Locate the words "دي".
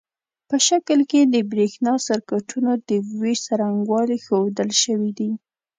5.19-5.31